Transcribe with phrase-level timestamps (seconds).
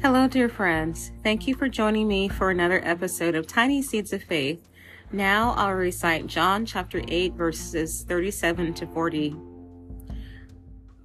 [0.00, 1.10] Hello, dear friends.
[1.24, 4.68] Thank you for joining me for another episode of Tiny Seeds of Faith.
[5.10, 9.34] Now I'll recite John chapter 8, verses 37 to 40.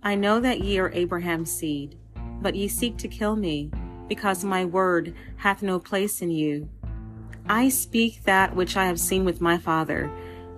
[0.04, 1.98] I know that ye are Abraham's seed,
[2.40, 3.72] but ye seek to kill me,
[4.08, 6.70] because my word hath no place in you.
[7.50, 10.12] I speak that which I have seen with my father,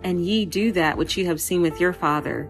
[0.04, 2.49] and ye do that which ye have seen with your father.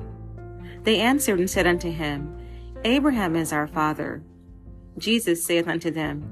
[0.82, 2.36] They answered and said unto him,
[2.84, 4.24] Abraham is our father.
[4.98, 6.24] Jesus saith unto them,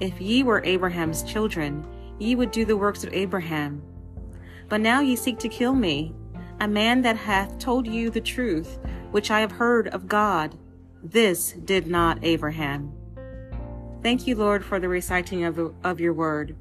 [0.00, 1.84] If ye were Abraham's children,
[2.18, 3.82] ye would do the works of Abraham.
[4.68, 6.14] But now ye seek to kill me,
[6.60, 8.78] a man that hath told you the truth,
[9.10, 10.56] which I have heard of God.
[11.02, 12.92] This did not Abraham.
[14.02, 16.56] Thank you, Lord, for the reciting of, of your word.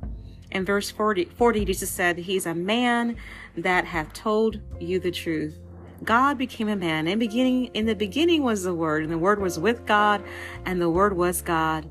[0.52, 3.16] In verse 40, 40, Jesus said, He's a man
[3.56, 5.58] that hath told you the truth.
[6.04, 7.08] God became a man.
[7.08, 10.24] In beginning, in the beginning was the Word, and the Word was with God,
[10.66, 11.90] and the Word was God.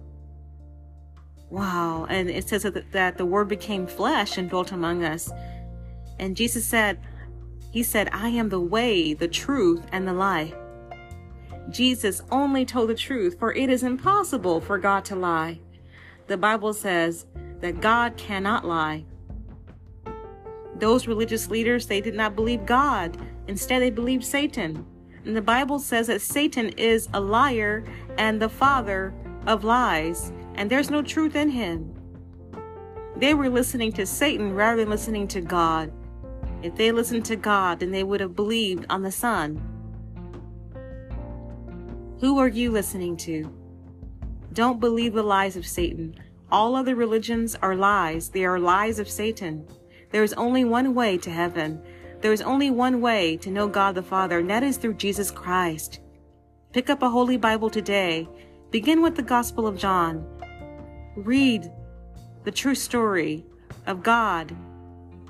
[1.48, 2.06] Wow.
[2.08, 5.30] And it says that, that the Word became flesh and dwelt among us.
[6.18, 7.00] And Jesus said,
[7.72, 10.54] He said, I am the way, the truth, and the life.
[11.68, 15.60] Jesus only told the truth, for it is impossible for God to lie.
[16.26, 17.26] The Bible says
[17.60, 19.04] that God cannot lie.
[20.76, 23.18] Those religious leaders, they did not believe God.
[23.50, 24.86] Instead, they believed Satan.
[25.24, 27.84] And the Bible says that Satan is a liar
[28.16, 29.12] and the father
[29.48, 31.92] of lies, and there's no truth in him.
[33.16, 35.92] They were listening to Satan rather than listening to God.
[36.62, 39.60] If they listened to God, then they would have believed on the Son.
[42.20, 43.52] Who are you listening to?
[44.52, 46.14] Don't believe the lies of Satan.
[46.52, 48.28] All other religions are lies.
[48.28, 49.66] They are lies of Satan.
[50.12, 51.82] There is only one way to heaven.
[52.20, 55.30] There is only one way to know God the Father, and that is through Jesus
[55.30, 56.00] Christ.
[56.72, 58.28] Pick up a Holy Bible today.
[58.70, 60.26] Begin with the Gospel of John.
[61.16, 61.72] Read
[62.44, 63.44] the true story
[63.86, 64.54] of God,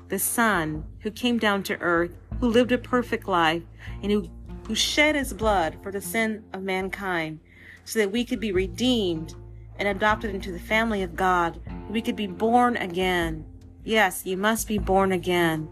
[0.09, 3.63] the Son, who came down to earth, who lived a perfect life,
[4.03, 4.29] and who,
[4.67, 7.39] who shed his blood for the sin of mankind,
[7.85, 9.33] so that we could be redeemed
[9.79, 11.59] and adopted into the family of God.
[11.89, 13.45] We could be born again.
[13.85, 15.69] Yes, you must be born again.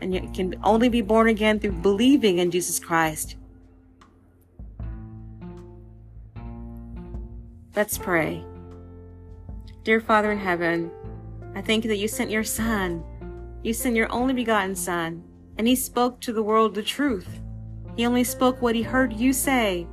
[0.00, 3.36] And you can only be born again through believing in Jesus Christ.
[7.76, 8.44] Let's pray.
[9.84, 10.90] Dear Father in heaven,
[11.54, 13.04] I thank you that you sent your Son.
[13.62, 15.22] You sent your only begotten Son,
[15.58, 17.40] and he spoke to the world the truth.
[17.96, 19.86] He only spoke what he heard you say.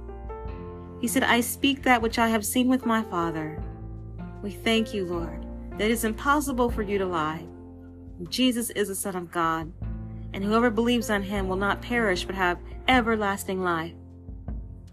[1.02, 3.62] He said, I speak that which I have seen with my Father.
[4.42, 7.46] We thank you, Lord, that it is impossible for you to lie.
[8.30, 9.72] Jesus is the Son of God,
[10.34, 13.94] and whoever believes on him will not perish but have everlasting life.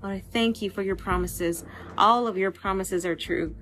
[0.02, 1.64] Lord, I thank you for your promises.
[1.96, 3.54] All of your promises are true.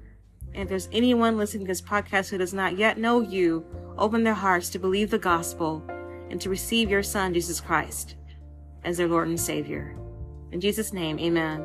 [0.54, 3.64] And if there's anyone listening to this podcast who does not yet know you,
[3.96, 5.82] open their hearts to believe the gospel
[6.30, 8.16] and to receive your Son, Jesus Christ,
[8.84, 9.96] as their Lord and Savior.
[10.50, 11.62] In Jesus' name, amen.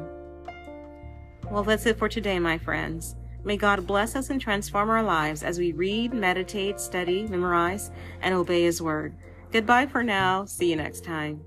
[1.49, 3.15] Well, that's it for today, my friends.
[3.43, 7.91] May God bless us and transform our lives as we read, meditate, study, memorize,
[8.21, 9.15] and obey His Word.
[9.51, 10.45] Goodbye for now.
[10.45, 11.43] See you next time.